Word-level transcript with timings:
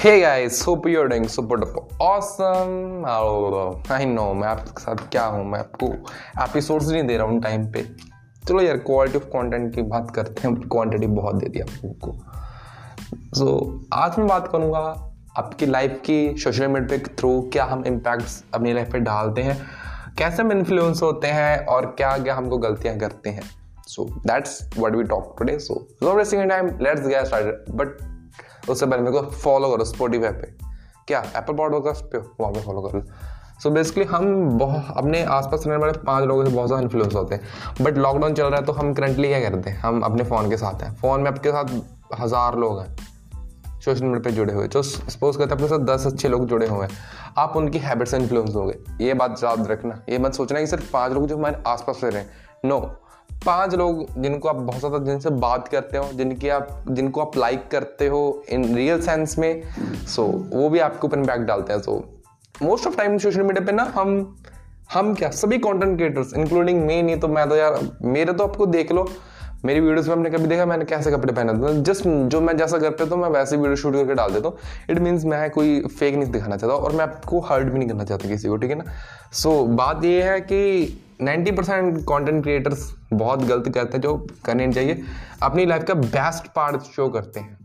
Hey 0.00 0.20
guys, 0.20 0.60
hope 0.62 0.86
you're 0.86 1.08
doing 1.08 1.26
super 1.26 1.56
duper 1.56 1.82
awesome. 2.06 3.04
I 3.98 4.04
know 4.04 4.34
मैं 4.34 4.48
आपके 4.48 4.80
साथ 4.82 4.96
क्या 5.10 5.24
हूँ? 5.24 5.44
मैं 5.44 5.58
आपको 5.58 5.86
एपिसोड्स 6.42 6.88
नहीं 6.88 7.02
दे 7.02 7.16
रहा 7.16 7.26
हूँ 7.26 7.40
टाइम 7.42 7.64
पे। 7.72 7.82
चलो 8.48 8.60
यार 8.60 8.76
क्वालिटी 8.76 9.18
ऑफ़ 9.18 9.24
कंटेंट 9.24 9.74
की 9.74 9.82
बात 9.82 10.10
करते 10.14 10.48
हैं। 10.48 10.54
क्वांटिटी 10.60 11.06
बहुत 11.06 11.34
दे 11.34 11.48
दी 11.48 11.60
आप 11.60 11.68
लोगों 11.68 11.92
को। 11.92 12.12
सो 13.38 13.44
so, 13.44 13.84
आज 13.92 14.18
मैं 14.18 14.26
बात 14.28 14.48
करूँगा 14.52 14.78
आपकी 15.36 15.66
लाइफ 15.66 16.00
की 16.04 16.36
सोशल 16.38 16.68
मीडिया 16.68 16.98
के 16.98 17.14
थ्रू 17.14 17.40
क्या 17.52 17.64
हम 17.64 17.84
इम्पैक्ट्स 17.84 18.42
अपनी 18.54 18.72
लाइफ 18.72 18.92
पे 18.92 18.98
डालते 18.98 19.42
हैं 19.42 19.56
कैसे 20.18 20.42
हम 20.42 20.52
इन्फ्लुएंस 20.52 21.02
होते 21.02 21.26
हैं 21.26 21.66
और 21.66 21.86
क्या 21.86 22.16
क्या 22.18 22.34
हमको 22.34 22.58
गलतियाँ 22.58 22.98
करते 22.98 23.30
हैं। 23.30 23.50
So 23.86 24.04
that's 24.26 24.60
what 24.78 24.96
we 24.96 25.04
talk 25.04 25.34
today 25.38 25.58
so 25.58 25.86
no 26.02 26.48
time 26.48 26.66
let's 26.82 27.06
get 27.06 27.24
started 27.24 27.74
but 27.74 28.15
उससे 28.68 28.86
पहले 28.86 29.02
मेरे 29.02 29.18
को 29.18 29.30
फॉलो 29.30 29.70
करो 29.70 29.84
स्पोटीफाई 29.84 30.30
पे। 30.30 30.52
क्या? 31.06 31.22
एप्पल 31.36 31.54
पॉडकास्ट 31.54 32.04
पे? 32.04 32.18
वहाँ 32.18 32.52
पे 32.52 32.60
फॉलो 32.60 32.80
करो। 32.80 33.02
सो 33.62 33.70
बेसिकली 33.70 34.04
हम 34.04 34.58
बहुत 34.58 34.92
अपने 34.96 35.22
आसपास 35.24 35.66
रहने 35.66 35.76
वाले 35.76 35.92
पाँच 35.98 36.24
लोगों 36.24 36.44
से 36.44 36.50
बहुत 36.50 36.66
ज़्यादा 36.66 36.82
इन्फ्लुएंस 36.82 37.14
होते 37.14 37.34
हैं। 37.34 37.84
बट 37.84 37.98
लॉकडाउन 37.98 38.34
चल 38.34 38.44
रहा 38.44 38.60
है 38.60 38.66
तो 38.66 38.72
हम 38.72 38.92
करंटली 38.94 39.28
क्या 39.28 39.40
करते 39.40 39.70
हैं? 39.70 39.78
हम 39.78 40.00
अपने 40.00 40.24
फ़ोन 40.24 40.50
के 40.50 40.56
साथ 40.56 40.82
हैं। 40.82 40.94
फ़ोन 40.94 41.20
में 41.20 41.30
आपके 41.30 41.50
साथ 41.50 42.20
हज़ार 42.20 42.56
लोग 42.56 42.80
हैं। 42.80 42.96
सोशल 43.80 44.04
मीडिया 44.04 44.20
पे 44.20 44.30
जुड़े 44.30 44.54
हुए। 44.54 44.68
जो 44.68 44.82
सपोज़ 44.82 45.38
करते 45.38 45.54
हैं 45.54 45.56
अपने 45.56 45.68
साथ 45.68 45.84
दस 45.86 46.06
अच्छे 46.06 46.28
लोग 46.28 46.46
जुड़े 46.46 46.66
हुए 46.66 46.86
हैं। 46.86 46.98
आप 47.38 47.56
उनकी 47.56 47.78
हैबिट 47.78 48.08
से 48.08 48.16
इन्फ्लुएंस 48.16 48.54
हो 48.54 48.66
गए 48.66 49.04
ये 49.04 49.14
बात 49.14 49.40
याद 49.44 49.66
रखना। 49.66 50.00
ये 50.08 50.18
मत 50.18 50.34
सोचना 50.34 50.60
कि 50.60 50.66
सिर्फ़ 50.66 50.92
पाँच 50.92 51.12
लोग 51.12 51.26
जो 51.26 51.36
हमारे 51.36 51.62
आसपास 51.66 52.00
रह 52.04 52.10
रहे 52.10 52.22
हैं। 52.22 52.30
नो 52.64 52.78
पाँच 53.46 53.74
लोग 53.74 54.22
जिनको 54.22 54.48
आप 54.48 54.56
बहुत 54.56 54.78
ज़्यादा 54.80 54.98
जिनसे 55.04 55.30
बात 55.30 55.68
करते 55.68 55.98
हो 55.98 56.08
जिनकी 56.14 56.48
आप 56.48 56.84
जिनको 56.90 57.20
आप 57.20 57.36
लाइक 57.36 57.68
करते 57.70 58.06
हो 58.06 58.20
इन 58.48 58.74
रियल 58.74 59.00
सेंस 59.00 59.38
में 59.38 59.62
सो 60.06 60.22
so, 60.22 60.56
वो 60.56 60.68
भी 60.68 60.78
आपके 60.78 61.06
ऊपर 61.06 61.18
इम्पैक्ट 61.18 61.44
डालते 61.44 61.72
हैं. 61.72 61.80
So 61.80 62.04
most 62.62 62.86
of 62.86 62.96
time 62.96 63.18
social 63.18 63.42
media 63.42 63.66
पे 63.66 63.72
ना 63.72 63.92
हम 63.94 64.36
हम 64.92 65.14
क्या 65.14 65.30
सभी 65.30 65.58
कंटेंट 65.58 65.96
क्रिएटर्स 65.96 66.34
इंक्लूडिंग 66.34 66.84
मी 66.86 67.00
नहीं 67.02 67.18
तो 67.20 67.28
मैं 67.28 67.48
तो 67.48 67.56
यार 67.56 67.78
मेरे 68.02 68.32
तो 68.32 68.44
आपको 68.44 68.66
देख 68.66 68.92
लो. 68.92 69.08
मेरी 69.64 69.80
वीडियोस 69.80 70.08
में 70.08 70.14
आपने 70.14 70.30
कभी 70.30 70.46
देखा 70.46 70.64
मैंने 70.66 70.84
कैसे 70.84 71.10
कपड़े 71.10 71.32
पहने 71.32 71.52
थे? 71.52 71.82
जस्ट 71.82 72.06
जो 72.06 72.40
मैं 72.40 72.56
जैसा 72.56 72.78
करते 72.78 73.06
तो 73.06 73.16
मैं 73.16 73.28
वैसे 73.28 73.56
वीडियो 73.56 73.76
शूट 73.76 73.94
करके 73.94 74.14
डाल 74.14 74.32
देता 74.32 74.48
हूँ. 74.48 74.58
इट 74.90 74.98
मीन्स 74.98 75.24
मैं 75.24 75.50
कोई 75.50 75.80
फेक 75.88 76.14
नहीं 76.14 76.30
दिखाना 76.32 76.56
चाहता 76.56 76.74
और 76.74 76.92
मैं 76.92 77.02
आपको 77.02 77.40
हर्ट 77.40 77.68
भी 77.68 77.78
नहीं 77.78 77.88
करना 77.88 78.04
चाहता 78.04 78.28
किसी 78.28 78.48
को 78.48 78.56
ठीक 78.56 78.70
है 78.70 78.76
ना? 78.76 78.84
सो 79.32 79.50
so, 79.50 79.76
बात 79.76 80.04
ये 80.04 80.22
है 80.22 80.40
कि 80.40 81.02
90 81.22 81.52
परसेंट 81.52 82.04
कॉन्टेंट 82.04 82.42
क्रिएटर्स 82.42 82.94
बहुत 83.12 83.42
गलत 83.44 83.68
करते 83.74 83.96
हैं, 83.96 84.00
जो 84.00 84.26
करने 84.44 84.72
चाहिए। 84.72 85.02
अपनी 85.42 85.66
लाइफ 85.66 85.84
का 85.84 85.94
बेस्ट 85.94 86.46
पार्ट 86.46 86.80
शो 86.80 87.08
करते 87.08 87.40
हैं। 87.40 87.58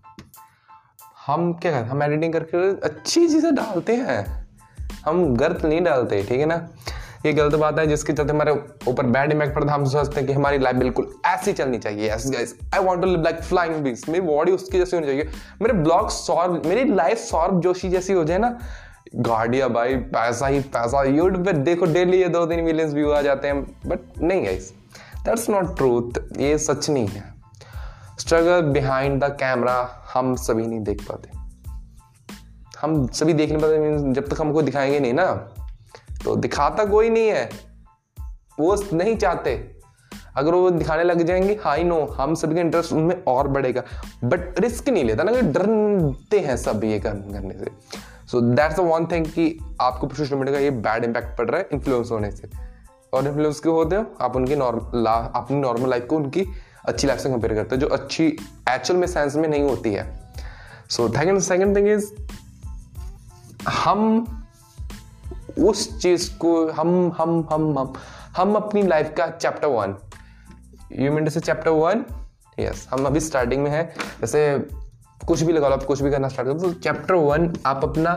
हम 1.28 1.54
क्या 1.54 1.72
करते 1.72 1.84
हैं? 1.84 1.92
हम 1.92 2.04
एडिटिंग 2.04 2.34
करके 2.34 2.88
अच्छी 2.88 3.28
चीज़ें 3.28 3.56
डालते 3.56 3.96
हैं। 3.96 4.48
हम 5.06 5.36
गलत 5.36 5.66
नहीं 5.66 5.82
डालते, 5.82 6.24
ठीक 6.24 6.40
है 6.40 6.46
ना? 6.46 6.68
ये 7.26 7.34
गलत 7.34 7.56
बात 7.56 7.80
है, 7.80 7.88
जिसके 7.88 8.14
चलते 8.14 8.34
हमारे 8.34 8.52
ऊपर 8.88 9.06
बैड 9.06 9.32
इम्पैक्ट 9.32 9.56
पड़ता 9.56 9.72
है 9.72 9.80
हम 9.80 9.86
सोचते 9.86 10.20
हैं 10.20 10.28
कि 10.28 10.34
हमारी 10.34 10.58
लाइफ 10.58 10.76
बिल्कुल 10.76 11.14
ऐसी 11.26 11.54
चलनी 11.54 11.78
चाहिए। 11.78 12.12
Yes 12.12 12.32
guys 12.32 12.56
I 12.74 12.84
want 12.84 13.02
to 13.02 13.08
live 13.08 13.22
like 13.22 13.42
flying 13.42 13.76
bees 13.76 14.10
मेरी 14.10 14.26
बॉडी 14.26 14.52
उसकी 14.52 14.78
जैसी 14.78 14.96
होनी 14.96 15.08
चाहिए। 15.08 15.30
मेरे 15.62 15.74
ब्लॉग 15.74 16.10
सौरभ 16.10 16.66
मेरी 16.66 16.94
लाइफ 16.94 17.18
सौरभ 17.18 17.62
जोशी 17.62 17.90
जैसी 17.90 18.14
हो 18.14 18.24
जाए 18.24 18.38
ना 18.38 18.58
गाड़िया 19.14 19.67
भाई, 19.67 19.95
पैसा 19.95 20.48
ही 20.48 20.59
पैसा। 20.59 21.04
यूट्यूब 21.04 21.45
पे 21.45 21.54
देखो 21.54 21.86
डेली 21.86 22.22
ये 22.22 22.28
दो 22.28 22.45
तीन 22.45 22.59
मिलियंस 22.64 22.94
व्यू 22.94 23.09
आ 23.12 23.22
जाते 23.22 23.48
हैं 23.48 23.64
बट 23.64 24.00
नहीं 24.20 24.45
गाइस 24.45 24.72
दैट्स 25.26 25.50
नॉट 25.50 25.76
ट्रूथ 25.78 26.20
ये 26.38 26.58
सच 26.58 26.90
नहीं 26.90 27.08
है। 27.08 27.23
स्ट्रगल 28.20 28.62
बिहाइंड 28.62 29.23
द 29.23 29.30
कैमरा 29.39 29.76
हम 30.14 30.36
सभी 30.36 30.67
नहीं 30.67 30.80
देख 30.80 31.04
पाते। 31.04 31.30
हम 32.80 33.08
सभी 33.08 33.33
देख 33.33 33.49
नहीं 33.49 33.61
पाते 33.61 34.14
जब 34.14 34.27
तक 34.27 34.42
हमको 34.42 34.61
दिखाएँगे 34.61 34.99
नहीं 34.99 35.14
ना 35.14 35.26
तो 36.23 36.36
दिखाता 36.36 36.86
कोई 36.86 37.10
नहीं 37.10 37.28
है। 37.28 37.49
वो 38.60 38.76
नहीं 38.93 39.16
चाहते। 39.17 39.55
अगर 40.38 40.54
वो 40.54 40.70
दिखाने 40.70 41.04
लग 41.04 41.23
जाएँगे 41.23 41.60
हाई 41.64 41.83
नो 41.83 42.05
हम 42.05 42.36
सभी 42.36 42.55
का 42.55 42.61
इंटरेस्ट 42.61 42.93
उनमें 42.93 43.23
और 43.28 43.48
बढ़ेगा। 43.48 43.83
बट 44.23 44.60
रिस्क 44.60 44.89
नहीं 44.89 45.04
लेता 45.04 45.23
ना 45.23 45.32
डरते 45.32 46.39
हैं 46.39 46.58
सब 46.58 46.83
ये 46.83 46.99
करने 46.99 47.54
से। 47.60 47.72
So 48.31 48.42
that's 48.42 48.75
the 48.75 48.80
one 48.80 49.05
thing 49.05 49.25
कि 49.25 49.75
आपको 49.81 50.09
सोशल 50.09 50.36
मीडिया 50.36 50.55
का 50.55 50.59
ये 50.59 50.71
बैड 50.71 51.03
इम्पैक्ट 51.03 51.37
पड़ 51.37 51.49
रहा 51.49 51.59
है 51.59 51.69
इन्फ्लुएंस 51.73 52.11
होने 52.11 52.31
से। 52.31 52.49
और 53.14 53.27
इन्फ्लुएंस 53.27 53.59
क्यों 53.59 53.75
होते 53.75 53.95
हो? 53.95 54.05
आप 54.21 54.36
उनकी 54.36 54.55
नॉर्मल 54.55 55.05
अपनी 55.36 55.58
नॉर्मल 55.58 55.89
लाइफ 55.89 56.05
को 56.05 56.15
उनकी 56.15 56.45
अच्छी 56.86 57.08
लाइफ 57.08 57.19
से 57.19 57.30
कंपेयर 57.30 57.53
करते 57.53 57.75
हो, 57.75 57.81
जो 57.81 57.87
अच्छी 57.87 58.27
एक्चुअल 58.69 58.99
में 58.99 59.08
सेंस 59.08 59.36
में 59.36 59.49
नहीं 59.49 59.64
होती 59.64 59.93
है। 59.93 60.33
सो 60.89 61.39
सेकेंड 61.39 61.75
थिंग 61.75 61.87
इज़ 61.87 62.14
हम 63.69 64.25
उस 65.59 66.02
चीज़ 66.02 66.37
को 66.37 66.71
हम 66.71 67.11
हम 67.17 67.48
हम 67.52 67.80
हम 67.80 67.93
हम 68.37 68.55
अपनी 68.55 68.83
लाइफ 68.83 69.13
का 69.17 69.27
चैप्टर 69.27 69.67
वन 69.67 69.95
यू 70.92 71.11
मीन 71.11 71.30
से 71.30 71.39
चैप्टर 71.39 71.69
वन 71.69 72.05
यस 72.59 72.87
हम 72.92 73.05
अभी 73.05 73.19
स्टार्टिंग 73.19 73.63
में 73.63 73.71
है। 73.71 73.95
जैसे 74.21 74.67
कुछ 75.27 75.42
भी 75.43 75.54
लगा 75.54 75.67
लो 75.67 75.76
आप 75.76 75.83
कुछ 75.83 76.02
भी 76.02 76.11
करना 76.11 76.27
स्टार्ट 76.27 76.49
करो। 76.49 76.59
तो 76.59 76.71
चैप्टर 76.73 77.14
वन 77.15 77.54
आप 77.65 77.83
अपना 77.83 78.14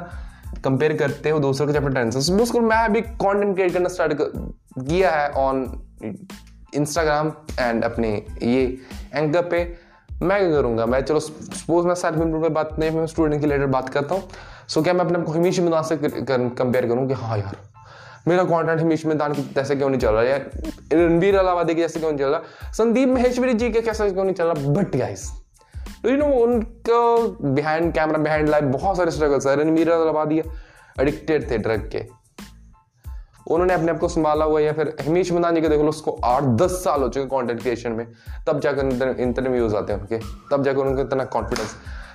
कंपेयर 0.64 0.96
करते 0.96 1.30
हो 1.30 1.38
दूसरे 1.40 1.66
के 1.66 1.72
चैप्टर 1.72 1.94
टेन 1.94 2.10
से। 2.10 2.32
उसको 2.42 2.60
मैं 2.60 2.76
अभी 2.78 3.00
कंटेंट 3.00 3.54
क्रिएट 3.54 3.72
करना 3.72 3.88
स्टार्ट 3.88 4.12
किया 4.18 5.10
है 5.10 5.28
ऑन 5.38 5.64
इंस्टाग्राम 6.74 7.32
एंड 7.60 7.84
अपने 7.84 8.10
ये 8.42 8.62
एंकर 9.14 9.42
पे। 9.42 9.58
मैं 10.22 10.38
क्या 10.40 10.50
करूँगा? 10.50 10.86
मैं 10.86 11.00
चलो 11.00 11.20
सपोज़ 11.20 11.86
मैं 11.86 11.94
सेल्फ 11.94 12.16
इम्प्रूव 12.16 12.48
बात 12.48 12.78
नहीं, 12.78 12.90
मैं 12.90 13.06
स्टूडेंट 13.06 13.40
के 13.40 13.46
रिलेटेड 13.46 13.70
बात 13.70 13.88
करता 13.88 14.14
हूँ। 14.14 14.28
सो 14.68 14.82
क्या 14.82 14.92
मैं 14.94 15.04
अपने 15.04 15.18
को 15.18 15.32
हमीश 15.32 15.60
मैदान 15.60 15.82
से 15.82 15.96
कंपेयर 15.96 16.86
करूँ 16.86 17.06
कि 17.08 17.14
हाँ 17.14 17.38
यार, 17.38 17.56
मेरा 18.28 18.44
कंटेंट 18.44 18.80
हमीश 18.80 19.04
मैदान 19.06 19.32
की 19.34 19.42
जैसे 19.54 19.76
क्यों 19.76 19.88
नहीं 19.88 20.00
चल 20.00 20.08
रहा? 20.08 20.22
है 20.22 20.38
रणवीर 20.94 21.38
अलावादी 21.38 21.74
के 21.74 21.80
जैसे 21.80 22.00
क्यों 22.00 22.10
नहीं 22.10 22.18
चल 22.18 22.28
रहा? 22.28 22.72
संदीप 22.72 23.08
महेश्वरी 23.08 23.54
जी 23.54 23.70
के 23.70 23.80
कैसे 23.80 24.10
क्यों 24.10 24.24
नहीं 24.24 24.34
चल 24.34 24.46
रहा? 24.46 24.72
बट 24.72 24.96
गाइस 24.96 25.30
यू 26.06 26.16
नो 26.16 26.26
उनका 26.36 27.00
बिहाइंड 27.44 27.92
कैमरा 27.94 28.18
बिहाइंड 28.18 28.48
लाइफ 28.48 28.64
बहुत 28.64 28.96
सारे 28.96 29.10
स्ट्रगल्स 29.10 29.46
है। 29.46 29.56
रणवीर 29.56 29.90
अलावादी 29.90 30.38
एडिक्टेड 31.00 31.50
थे 31.50 31.58
ड्रग 31.58 31.88
के। 31.92 32.02
उन्होंने 33.50 33.74
अपने 33.74 33.92
आप 33.92 33.98
को 33.98 34.08
संभाला 34.08 34.44
हुआ 34.44 34.60
या 34.60 34.72
फिर 34.72 34.94
हमीश 35.06 35.32
मदानी 35.32 35.60
के 35.60 35.68
देख 35.68 35.80
लो 35.80 35.88
उसको 35.88 36.12
आठ 36.24 36.44
दस 36.60 36.72
साल 36.84 37.02
हो 37.02 37.08
चुके 37.08 37.26
कंटेंट 37.28 37.60
क्रिएशन 37.62 37.92
में। 37.92 38.06
तब 38.46 38.60
जाकर 38.60 39.16
इतने 39.20 39.48
व्यूज़ 39.48 39.76
आते 39.76 39.92
हैं 39.92 40.00
उनके। 40.00 40.18
तब 40.50 40.64
जाकर 40.64 40.78
उनका 40.78 41.02
इतना 41.02 41.24
कॉन्फिडेंस 41.34 41.74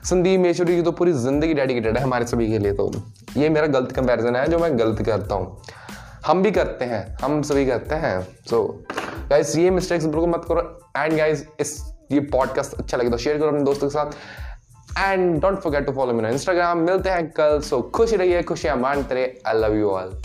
संदीप 0.09 0.39
मेश्वरी 0.39 0.75
की 0.75 0.81
तो 0.81 0.91
पूरी 0.91 1.11
ज़िंदगी 1.13 1.53
डेडिकेटेड 1.53 1.97
है 1.97 2.03
हमारे 2.03 2.25
सभी 2.27 2.49
के 2.51 2.59
लिए 2.59 2.73
तो। 2.73 2.91
ये 3.37 3.49
मेरा 3.49 3.67
गलत 3.69 3.91
कंपैरिजन 3.91 4.35
है 4.35 4.47
जो 4.47 4.59
मैं 4.59 4.77
गलत 4.79 5.05
करता 5.05 5.35
हूँ। 5.35 5.61
हम 6.25 6.41
भी 6.43 6.51
करते 6.51 6.85
हैं 6.85 7.05
हम 7.21 7.41
सभी 7.41 7.65
करते 7.65 7.95
हैं। 7.95 8.21
सो 8.49 8.57
so, 8.57 9.29
गाइस 9.29 9.55
ये 9.57 9.69
मिस्टेक्स 9.71 10.05
बिल्कुल 10.05 10.29
मत 10.29 10.45
करो। 10.47 10.61
एंड 10.97 11.17
गाइस 11.17 11.45
इस 11.59 11.79
ये 12.11 12.19
पॉडकास्ट 12.19 12.73
अच्छा 12.73 12.97
लगे 12.97 13.09
तो 13.09 13.17
शेयर 13.17 13.37
करो 13.37 13.47
अपने 13.47 13.63
दोस्तों 13.63 13.87
के 13.87 13.93
साथ। 13.93 14.11
And 14.99 15.41
don't 15.41 15.59
forget 15.59 15.85
to 15.85 15.91
follow 15.91 16.13
मेरा 16.13 16.29
इंस्टाग्राम 16.29 16.77
मिलते 16.77 17.09
हैं 17.09 17.29
कल। 17.31 17.59
सो 17.61 17.81
खुश 17.95 18.13
रहिए, 18.13 18.43
खुशियाँ 18.43 18.75
मानते 18.77 19.15
रहे 19.15 19.31
आई 19.47 19.61
लव 19.61 19.75
यू 19.75 19.89
ऑल 19.89 20.21